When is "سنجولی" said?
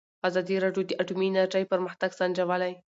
2.19-2.71